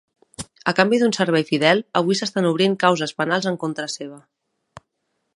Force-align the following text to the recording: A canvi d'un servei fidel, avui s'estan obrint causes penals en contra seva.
A 0.71 0.71
canvi 0.77 0.99
d'un 1.01 1.11
servei 1.17 1.43
fidel, 1.49 1.83
avui 2.01 2.17
s'estan 2.19 2.47
obrint 2.51 2.77
causes 2.85 3.13
penals 3.19 3.49
en 3.53 3.59
contra 3.65 3.87
seva. 3.97 4.17